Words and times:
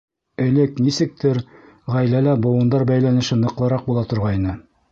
Элек, 0.43 0.79
нисектер, 0.85 1.41
ғаиләлә 1.97 2.33
быуындар 2.47 2.87
бәйләнеше 2.93 3.41
ныҡлыраҡ 3.45 3.87
була 3.91 4.05
торғайны. 4.15 4.57